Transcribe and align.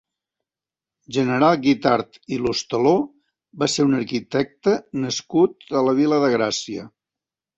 General 1.17 1.57
Guitart 1.65 2.17
i 2.37 2.39
Lostaló 2.45 2.93
va 3.63 3.69
ser 3.73 3.85
un 3.89 3.93
arquitecte 3.99 4.75
nascut 5.05 5.69
a 5.81 5.87
la 5.89 5.97
Vila 6.03 6.21
de 6.25 6.33
Gràcia. 6.37 6.87